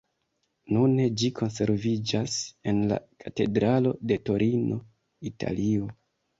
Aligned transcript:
Nune 0.77 1.03
ĝi 1.21 1.29
konserviĝas 1.39 2.39
en 2.73 2.81
la 2.93 2.99
katedralo 3.27 3.95
de 4.13 4.21
Torino, 4.33 4.81
Italio. 5.35 5.97